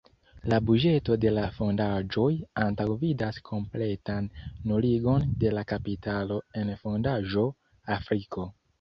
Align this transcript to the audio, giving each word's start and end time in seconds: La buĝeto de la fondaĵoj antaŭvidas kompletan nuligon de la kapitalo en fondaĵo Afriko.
La 0.51 0.57
buĝeto 0.69 1.17
de 1.25 1.33
la 1.33 1.43
fondaĵoj 1.57 2.31
antaŭvidas 2.63 3.39
kompletan 3.51 4.33
nuligon 4.73 5.31
de 5.45 5.55
la 5.59 5.69
kapitalo 5.77 6.43
en 6.65 6.77
fondaĵo 6.85 7.49
Afriko. 8.01 8.53